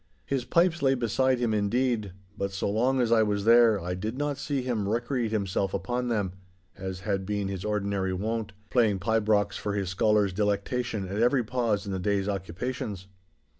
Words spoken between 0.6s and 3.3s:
lay beside him indeed, but so long as I